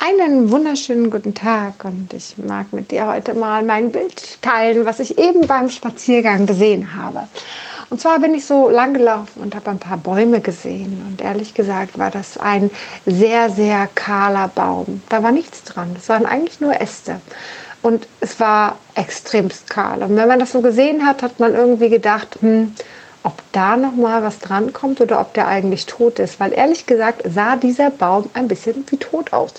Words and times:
Einen 0.00 0.50
wunderschönen 0.50 1.08
guten 1.08 1.34
Tag 1.34 1.84
und 1.84 2.12
ich 2.12 2.36
mag 2.36 2.72
mit 2.72 2.90
dir 2.90 3.06
heute 3.06 3.34
mal 3.34 3.62
mein 3.62 3.92
Bild 3.92 4.42
teilen, 4.42 4.84
was 4.84 4.98
ich 4.98 5.18
eben 5.18 5.46
beim 5.46 5.70
Spaziergang 5.70 6.46
gesehen 6.46 6.96
habe. 6.96 7.28
Und 7.88 8.00
zwar 8.00 8.18
bin 8.18 8.34
ich 8.34 8.44
so 8.44 8.68
lang 8.68 8.92
gelaufen 8.92 9.40
und 9.40 9.54
habe 9.54 9.70
ein 9.70 9.78
paar 9.78 9.98
Bäume 9.98 10.40
gesehen 10.40 11.06
und 11.08 11.20
ehrlich 11.20 11.54
gesagt 11.54 11.96
war 11.96 12.10
das 12.10 12.38
ein 12.38 12.72
sehr, 13.06 13.50
sehr 13.50 13.88
kahler 13.94 14.48
Baum. 14.52 15.00
Da 15.10 15.22
war 15.22 15.30
nichts 15.30 15.62
dran, 15.62 15.94
es 15.96 16.08
waren 16.08 16.26
eigentlich 16.26 16.60
nur 16.60 16.80
Äste. 16.80 17.20
Und 17.80 18.08
es 18.18 18.40
war 18.40 18.78
extremst 18.96 19.70
kahl. 19.70 20.02
Und 20.02 20.16
wenn 20.16 20.26
man 20.26 20.40
das 20.40 20.50
so 20.50 20.60
gesehen 20.60 21.06
hat, 21.06 21.22
hat 21.22 21.38
man 21.38 21.54
irgendwie 21.54 21.88
gedacht, 21.88 22.38
hm, 22.40 22.74
ob 23.22 23.40
da 23.52 23.76
noch 23.76 23.94
mal 23.94 24.24
was 24.24 24.40
dran 24.40 24.72
kommt 24.72 25.00
oder 25.00 25.20
ob 25.20 25.34
der 25.34 25.46
eigentlich 25.46 25.86
tot 25.86 26.18
ist. 26.18 26.40
Weil 26.40 26.52
ehrlich 26.52 26.86
gesagt 26.86 27.22
sah 27.32 27.54
dieser 27.54 27.90
Baum 27.90 28.28
ein 28.34 28.48
bisschen 28.48 28.84
wie 28.90 28.96
tot 28.96 29.32
aus. 29.32 29.54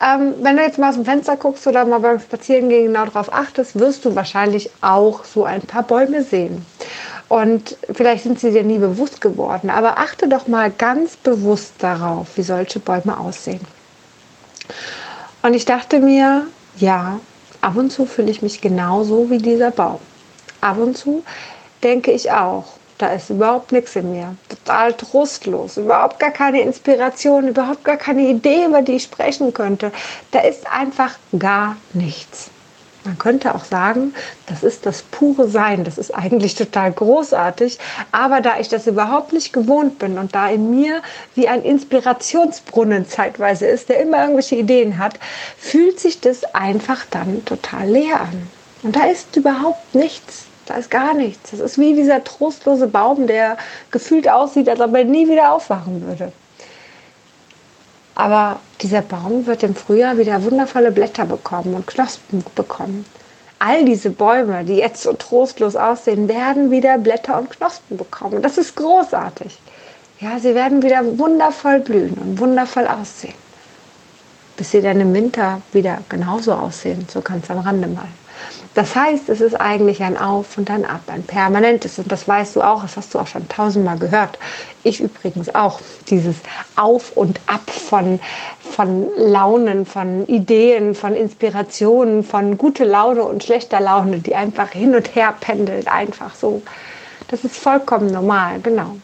Ähm, 0.00 0.34
wenn 0.42 0.56
du 0.56 0.62
jetzt 0.62 0.78
mal 0.78 0.90
aus 0.90 0.96
dem 0.96 1.04
Fenster 1.04 1.36
guckst 1.36 1.66
oder 1.66 1.84
mal 1.84 2.00
beim 2.00 2.20
Spazierengehen 2.20 2.86
genau 2.86 3.04
darauf 3.04 3.32
achtest, 3.32 3.78
wirst 3.78 4.04
du 4.04 4.14
wahrscheinlich 4.14 4.70
auch 4.80 5.24
so 5.24 5.44
ein 5.44 5.62
paar 5.62 5.84
Bäume 5.84 6.22
sehen. 6.22 6.64
Und 7.28 7.76
vielleicht 7.92 8.24
sind 8.24 8.38
sie 8.38 8.50
dir 8.50 8.64
nie 8.64 8.78
bewusst 8.78 9.20
geworden, 9.20 9.70
aber 9.70 9.98
achte 9.98 10.28
doch 10.28 10.46
mal 10.46 10.70
ganz 10.70 11.16
bewusst 11.16 11.74
darauf, 11.78 12.36
wie 12.36 12.42
solche 12.42 12.80
Bäume 12.80 13.18
aussehen. 13.18 13.60
Und 15.42 15.54
ich 15.54 15.64
dachte 15.64 16.00
mir, 16.00 16.46
ja, 16.76 17.20
ab 17.60 17.76
und 17.76 17.90
zu 17.90 18.06
fühle 18.06 18.30
ich 18.30 18.42
mich 18.42 18.60
genauso 18.60 19.30
wie 19.30 19.38
dieser 19.38 19.70
Baum. 19.70 20.00
Ab 20.60 20.78
und 20.78 20.96
zu 20.96 21.22
denke 21.82 22.12
ich 22.12 22.30
auch, 22.30 22.64
da 23.04 23.12
ist 23.12 23.28
überhaupt 23.28 23.70
nichts 23.70 23.96
in 23.96 24.12
mir. 24.12 24.34
Total 24.48 24.94
trostlos, 24.94 25.76
überhaupt 25.76 26.18
gar 26.18 26.30
keine 26.30 26.62
Inspiration, 26.62 27.48
überhaupt 27.48 27.84
gar 27.84 27.98
keine 27.98 28.22
Idee, 28.22 28.64
über 28.64 28.80
die 28.80 28.92
ich 28.92 29.02
sprechen 29.02 29.52
könnte. 29.52 29.92
Da 30.30 30.40
ist 30.40 30.66
einfach 30.72 31.18
gar 31.38 31.76
nichts. 31.92 32.48
Man 33.04 33.18
könnte 33.18 33.54
auch 33.54 33.66
sagen, 33.66 34.14
das 34.46 34.62
ist 34.62 34.86
das 34.86 35.02
pure 35.02 35.46
Sein. 35.48 35.84
Das 35.84 35.98
ist 35.98 36.14
eigentlich 36.14 36.54
total 36.54 36.92
großartig. 36.92 37.78
Aber 38.10 38.40
da 38.40 38.58
ich 38.58 38.70
das 38.70 38.86
überhaupt 38.86 39.34
nicht 39.34 39.52
gewohnt 39.52 39.98
bin 39.98 40.16
und 40.16 40.34
da 40.34 40.48
in 40.48 40.70
mir 40.70 41.02
wie 41.34 41.46
ein 41.46 41.62
Inspirationsbrunnen 41.62 43.06
zeitweise 43.06 43.66
ist, 43.66 43.90
der 43.90 44.00
immer 44.00 44.22
irgendwelche 44.22 44.56
Ideen 44.56 44.98
hat, 44.98 45.18
fühlt 45.58 46.00
sich 46.00 46.22
das 46.22 46.54
einfach 46.54 47.04
dann 47.10 47.44
total 47.44 47.86
leer 47.86 48.22
an. 48.22 48.48
Und 48.82 48.96
da 48.96 49.04
ist 49.04 49.36
überhaupt 49.36 49.94
nichts. 49.94 50.46
Da 50.66 50.74
ist 50.74 50.90
gar 50.90 51.14
nichts. 51.14 51.50
Das 51.50 51.60
ist 51.60 51.78
wie 51.78 51.94
dieser 51.94 52.24
trostlose 52.24 52.86
Baum, 52.86 53.26
der 53.26 53.56
gefühlt 53.90 54.28
aussieht, 54.28 54.68
als 54.68 54.80
ob 54.80 54.94
er 54.94 55.04
nie 55.04 55.28
wieder 55.28 55.52
aufwachen 55.52 56.06
würde. 56.06 56.32
Aber 58.14 58.60
dieser 58.80 59.02
Baum 59.02 59.46
wird 59.46 59.62
im 59.62 59.74
Frühjahr 59.74 60.16
wieder 60.18 60.42
wundervolle 60.44 60.92
Blätter 60.92 61.24
bekommen 61.26 61.74
und 61.74 61.86
Knospen 61.86 62.44
bekommen. 62.54 63.04
All 63.58 63.84
diese 63.84 64.10
Bäume, 64.10 64.64
die 64.64 64.76
jetzt 64.76 65.02
so 65.02 65.12
trostlos 65.14 65.74
aussehen, 65.74 66.28
werden 66.28 66.70
wieder 66.70 66.98
Blätter 66.98 67.38
und 67.38 67.50
Knospen 67.50 67.96
bekommen. 67.96 68.42
Das 68.42 68.58
ist 68.58 68.76
großartig. 68.76 69.58
Ja, 70.20 70.38
sie 70.38 70.54
werden 70.54 70.82
wieder 70.82 71.18
wundervoll 71.18 71.80
blühen 71.80 72.14
und 72.14 72.38
wundervoll 72.38 72.86
aussehen. 72.86 73.34
Bis 74.56 74.70
sie 74.70 74.80
dann 74.80 75.00
im 75.00 75.12
Winter 75.12 75.60
wieder 75.72 75.98
genauso 76.08 76.52
aussehen. 76.52 77.06
So 77.12 77.20
es 77.20 77.50
am 77.50 77.58
Rande 77.58 77.88
mal. 77.88 78.08
Das 78.74 78.96
heißt, 78.96 79.28
es 79.28 79.40
ist 79.40 79.54
eigentlich 79.54 80.02
ein 80.02 80.18
Auf 80.18 80.58
und 80.58 80.68
ein 80.68 80.84
Ab, 80.84 81.02
ein 81.06 81.22
permanentes. 81.22 81.98
Und 81.98 82.10
das 82.10 82.26
weißt 82.26 82.56
du 82.56 82.62
auch, 82.62 82.82
das 82.82 82.96
hast 82.96 83.14
du 83.14 83.20
auch 83.20 83.28
schon 83.28 83.48
tausendmal 83.48 83.98
gehört. 83.98 84.38
Ich 84.82 85.00
übrigens 85.00 85.54
auch. 85.54 85.80
Dieses 86.10 86.36
Auf 86.74 87.16
und 87.16 87.40
Ab 87.46 87.70
von, 87.70 88.18
von 88.60 89.08
Launen, 89.16 89.86
von 89.86 90.26
Ideen, 90.26 90.94
von 90.94 91.14
Inspirationen, 91.14 92.24
von 92.24 92.58
gute 92.58 92.84
Laune 92.84 93.22
und 93.22 93.44
schlechter 93.44 93.80
Laune, 93.80 94.18
die 94.18 94.34
einfach 94.34 94.70
hin 94.70 94.94
und 94.94 95.14
her 95.14 95.34
pendelt, 95.38 95.86
einfach 95.86 96.34
so. 96.34 96.60
Das 97.28 97.44
ist 97.44 97.56
vollkommen 97.56 98.08
normal, 98.08 98.60
genau. 98.60 98.96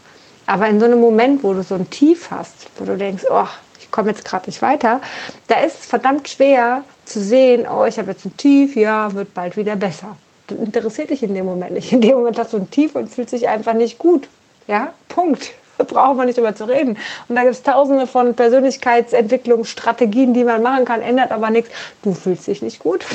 Aber 0.46 0.66
in 0.66 0.80
so 0.80 0.86
einem 0.86 1.00
Moment, 1.00 1.44
wo 1.44 1.54
du 1.54 1.62
so 1.62 1.76
ein 1.76 1.88
Tief 1.90 2.30
hast, 2.32 2.66
wo 2.76 2.84
du 2.84 2.96
denkst, 2.96 3.24
oh, 3.30 3.46
ich 3.78 3.90
komme 3.92 4.10
jetzt 4.10 4.24
gerade 4.24 4.46
nicht 4.46 4.62
weiter, 4.62 5.00
da 5.46 5.60
ist 5.60 5.80
es 5.80 5.86
verdammt 5.86 6.28
schwer 6.28 6.82
zu 7.10 7.20
sehen, 7.20 7.66
oh, 7.68 7.84
ich 7.84 7.98
habe 7.98 8.12
jetzt 8.12 8.24
ein 8.24 8.36
Tief, 8.36 8.76
ja, 8.76 9.12
wird 9.12 9.34
bald 9.34 9.56
wieder 9.56 9.76
besser. 9.76 10.16
Das 10.46 10.58
interessiert 10.58 11.10
dich 11.10 11.22
in 11.22 11.34
dem 11.34 11.46
Moment 11.46 11.72
nicht. 11.72 11.92
In 11.92 12.00
dem 12.00 12.16
Moment 12.16 12.38
hast 12.38 12.52
du 12.52 12.58
ein 12.58 12.70
Tief 12.70 12.94
und 12.94 13.08
fühlt 13.08 13.30
sich 13.30 13.48
einfach 13.48 13.74
nicht 13.74 13.98
gut. 13.98 14.28
Ja, 14.66 14.92
Punkt. 15.08 15.52
Da 15.78 15.84
brauchen 15.84 16.18
wir 16.18 16.26
nicht 16.26 16.36
drüber 16.36 16.54
zu 16.54 16.64
reden. 16.64 16.98
Und 17.26 17.36
da 17.36 17.40
gibt 17.40 17.54
es 17.54 17.62
tausende 17.62 18.06
von 18.06 18.34
Persönlichkeitsentwicklungsstrategien, 18.34 20.34
die 20.34 20.44
man 20.44 20.60
machen 20.60 20.84
kann, 20.84 21.00
ändert 21.00 21.32
aber 21.32 21.48
nichts. 21.48 21.70
Du 22.02 22.12
fühlst 22.12 22.46
dich 22.46 22.60
nicht 22.60 22.80
gut. 22.80 23.06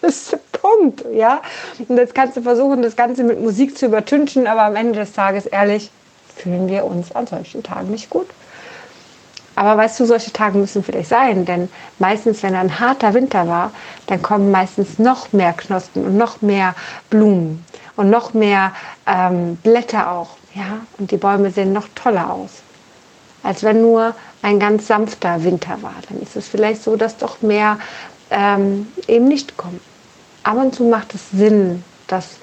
Das 0.00 0.32
ist 0.32 0.52
Punkt, 0.52 1.04
ja. 1.12 1.40
Und 1.88 1.96
jetzt 1.96 2.14
kannst 2.14 2.36
du 2.36 2.42
versuchen, 2.42 2.82
das 2.82 2.94
Ganze 2.94 3.24
mit 3.24 3.40
Musik 3.40 3.76
zu 3.76 3.86
übertünchen, 3.86 4.46
aber 4.46 4.62
am 4.62 4.76
Ende 4.76 4.98
des 4.98 5.14
Tages, 5.14 5.46
ehrlich, 5.46 5.90
fühlen 6.36 6.68
wir 6.68 6.84
uns 6.84 7.16
an 7.16 7.26
solchen 7.26 7.62
Tagen 7.62 7.90
nicht 7.90 8.10
gut. 8.10 8.26
Aber 9.56 9.76
weißt 9.76 10.00
du, 10.00 10.06
solche 10.06 10.32
Tage 10.32 10.58
müssen 10.58 10.82
vielleicht 10.82 11.10
sein, 11.10 11.44
denn 11.44 11.68
meistens, 11.98 12.42
wenn 12.42 12.54
ein 12.54 12.80
harter 12.80 13.14
Winter 13.14 13.46
war, 13.46 13.70
dann 14.06 14.20
kommen 14.20 14.50
meistens 14.50 14.98
noch 14.98 15.32
mehr 15.32 15.52
Knospen 15.52 16.04
und 16.04 16.16
noch 16.16 16.42
mehr 16.42 16.74
Blumen 17.10 17.64
und 17.96 18.10
noch 18.10 18.34
mehr 18.34 18.72
ähm, 19.06 19.56
Blätter 19.56 20.10
auch. 20.10 20.30
Ja? 20.54 20.80
Und 20.98 21.10
die 21.10 21.16
Bäume 21.16 21.50
sehen 21.50 21.72
noch 21.72 21.88
toller 21.94 22.32
aus, 22.32 22.50
als 23.42 23.62
wenn 23.62 23.80
nur 23.80 24.14
ein 24.42 24.58
ganz 24.58 24.88
sanfter 24.88 25.44
Winter 25.44 25.78
war. 25.82 25.94
Dann 26.08 26.20
ist 26.20 26.36
es 26.36 26.48
vielleicht 26.48 26.82
so, 26.82 26.96
dass 26.96 27.16
doch 27.16 27.40
mehr 27.40 27.78
ähm, 28.30 28.88
eben 29.06 29.28
nicht 29.28 29.56
kommt. 29.56 29.80
Ab 30.42 30.56
und 30.56 30.74
zu 30.74 30.84
macht 30.84 31.14
es 31.14 31.30
Sinn, 31.30 31.84
dass 32.08 32.36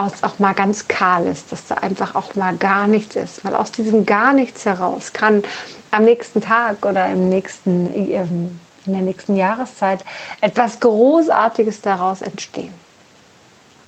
aus 0.00 0.22
auch 0.22 0.38
mal 0.38 0.54
ganz 0.54 0.88
kahl 0.88 1.26
ist, 1.26 1.52
dass 1.52 1.66
da 1.66 1.76
einfach 1.76 2.14
auch 2.14 2.34
mal 2.34 2.56
gar 2.56 2.86
nichts 2.86 3.16
ist. 3.16 3.44
Weil 3.44 3.54
aus 3.54 3.70
diesem 3.70 4.06
gar 4.06 4.32
nichts 4.32 4.64
heraus 4.64 5.12
kann 5.12 5.42
am 5.90 6.04
nächsten 6.04 6.40
Tag 6.40 6.84
oder 6.84 7.06
im 7.08 7.28
nächsten, 7.28 7.94
ähm, 7.94 8.60
in 8.86 8.92
der 8.92 9.02
nächsten 9.02 9.36
Jahreszeit 9.36 10.04
etwas 10.40 10.80
Großartiges 10.80 11.82
daraus 11.82 12.22
entstehen. 12.22 12.72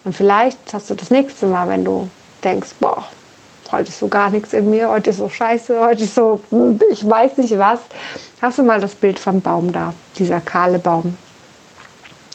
Und 0.04 0.14
vielleicht 0.14 0.58
hast 0.72 0.90
du 0.90 0.94
das 0.94 1.10
nächste 1.10 1.46
Mal, 1.46 1.68
wenn 1.68 1.84
du 1.84 2.10
denkst, 2.44 2.70
boah, 2.80 3.04
heute 3.70 3.88
ist 3.88 4.00
so 4.00 4.08
gar 4.08 4.30
nichts 4.30 4.52
in 4.52 4.68
mir, 4.68 4.90
heute 4.90 5.10
ist 5.10 5.18
so 5.18 5.28
scheiße, 5.28 5.80
heute 5.80 6.04
ist 6.04 6.14
so, 6.14 6.40
ich 6.90 7.08
weiß 7.08 7.38
nicht 7.38 7.56
was, 7.58 7.78
hast 8.42 8.58
du 8.58 8.64
mal 8.64 8.80
das 8.80 8.94
Bild 8.94 9.18
vom 9.18 9.40
Baum 9.40 9.72
da, 9.72 9.94
dieser 10.18 10.40
kahle 10.40 10.78
Baum. 10.78 11.16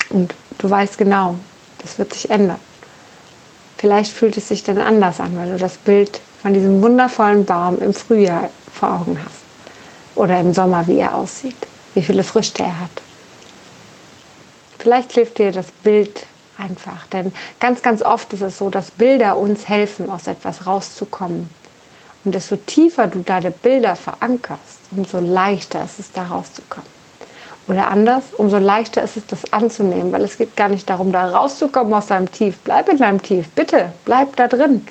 Und 0.09 0.33
du 0.57 0.69
weißt 0.69 0.97
genau, 0.97 1.35
das 1.79 1.99
wird 1.99 2.13
sich 2.13 2.29
ändern. 2.29 2.59
Vielleicht 3.77 4.11
fühlt 4.11 4.37
es 4.37 4.47
sich 4.47 4.63
dann 4.63 4.79
anders 4.79 5.19
an, 5.19 5.37
weil 5.37 5.51
du 5.51 5.57
das 5.57 5.77
Bild 5.77 6.19
von 6.41 6.53
diesem 6.53 6.81
wundervollen 6.81 7.45
Baum 7.45 7.79
im 7.79 7.93
Frühjahr 7.93 8.49
vor 8.73 9.01
Augen 9.01 9.19
hast. 9.23 9.37
Oder 10.15 10.39
im 10.39 10.53
Sommer, 10.53 10.87
wie 10.87 10.97
er 10.97 11.13
aussieht, 11.13 11.55
wie 11.93 12.01
viele 12.01 12.23
Früchte 12.23 12.63
er 12.63 12.79
hat. 12.79 12.89
Vielleicht 14.79 15.11
hilft 15.13 15.37
dir 15.37 15.51
das 15.51 15.67
Bild 15.83 16.25
einfach, 16.57 17.05
denn 17.07 17.31
ganz, 17.59 17.81
ganz 17.83 18.01
oft 18.01 18.33
ist 18.33 18.41
es 18.41 18.57
so, 18.57 18.69
dass 18.69 18.89
Bilder 18.89 19.37
uns 19.37 19.67
helfen, 19.69 20.09
aus 20.09 20.27
etwas 20.27 20.65
rauszukommen. 20.65 21.49
Und 22.23 22.33
desto 22.33 22.55
tiefer 22.55 23.07
du 23.07 23.19
deine 23.19 23.51
Bilder 23.51 23.95
verankerst, 23.95 24.79
umso 24.91 25.19
leichter 25.19 25.83
ist 25.83 25.99
es, 25.99 26.11
da 26.11 26.23
rauszukommen. 26.23 26.96
Oder 27.67 27.89
anders, 27.89 28.23
umso 28.37 28.57
leichter 28.57 29.03
ist 29.03 29.17
es, 29.17 29.27
das 29.27 29.51
anzunehmen, 29.51 30.11
weil 30.11 30.23
es 30.23 30.37
geht 30.37 30.55
gar 30.55 30.69
nicht 30.69 30.89
darum, 30.89 31.11
da 31.11 31.29
rauszukommen 31.29 31.93
aus 31.93 32.07
deinem 32.07 32.31
Tief. 32.31 32.57
Bleib 32.63 32.87
in 32.87 32.97
deinem 32.97 33.21
Tief, 33.21 33.49
bitte, 33.49 33.91
bleib 34.05 34.35
da 34.37 34.47
drin. 34.47 34.87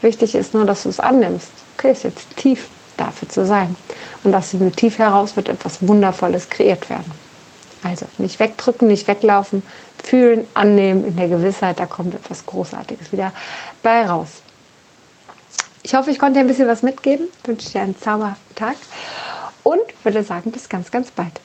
Wichtig 0.00 0.34
ist 0.34 0.54
nur, 0.54 0.64
dass 0.64 0.84
du 0.84 0.88
es 0.88 1.00
annimmst. 1.00 1.50
Okay, 1.76 1.92
ist 1.92 2.04
jetzt 2.04 2.36
tief 2.36 2.68
dafür 2.96 3.28
zu 3.28 3.44
sein. 3.44 3.76
Und 4.24 4.34
aus 4.34 4.50
diesem 4.50 4.74
Tief 4.74 4.98
heraus 4.98 5.36
wird 5.36 5.48
etwas 5.48 5.86
Wundervolles 5.86 6.48
kreiert 6.48 6.88
werden. 6.88 7.10
Also 7.82 8.06
nicht 8.18 8.40
wegdrücken, 8.40 8.88
nicht 8.88 9.06
weglaufen, 9.06 9.62
fühlen, 10.02 10.46
annehmen, 10.54 11.04
in 11.06 11.16
der 11.16 11.28
Gewissheit, 11.28 11.78
da 11.78 11.86
kommt 11.86 12.14
etwas 12.14 12.46
Großartiges 12.46 13.12
wieder 13.12 13.32
bei 13.82 14.06
raus. 14.06 14.28
Ich 15.82 15.94
hoffe, 15.94 16.10
ich 16.10 16.18
konnte 16.18 16.34
dir 16.34 16.40
ein 16.40 16.48
bisschen 16.48 16.66
was 16.66 16.82
mitgeben. 16.82 17.28
Ich 17.42 17.48
wünsche 17.48 17.70
dir 17.70 17.82
einen 17.82 17.98
zauberhaften 18.00 18.56
Tag 18.56 18.76
und 19.62 19.82
würde 20.02 20.24
sagen, 20.24 20.50
bis 20.50 20.68
ganz, 20.68 20.90
ganz 20.90 21.10
bald. 21.10 21.40